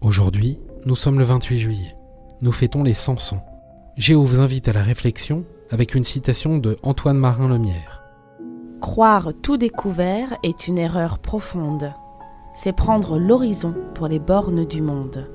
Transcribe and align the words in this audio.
Aujourd'hui, 0.00 0.60
nous 0.86 0.94
sommes 0.94 1.18
le 1.18 1.24
28 1.24 1.58
juillet. 1.58 1.96
Nous 2.40 2.52
fêtons 2.52 2.84
les 2.84 2.94
Samsons. 2.94 3.40
Géo 3.96 4.22
vous 4.22 4.40
invite 4.40 4.68
à 4.68 4.72
la 4.72 4.84
réflexion 4.84 5.44
avec 5.70 5.96
une 5.96 6.04
citation 6.04 6.58
de 6.58 6.78
Antoine 6.84 7.18
Marin 7.18 7.48
Lemierre. 7.48 8.04
Croire 8.80 9.32
tout 9.42 9.56
découvert 9.56 10.38
est 10.44 10.68
une 10.68 10.78
erreur 10.78 11.18
profonde. 11.18 11.92
C'est 12.54 12.72
prendre 12.72 13.18
l'horizon 13.18 13.74
pour 13.96 14.06
les 14.06 14.20
bornes 14.20 14.64
du 14.64 14.82
monde. 14.82 15.28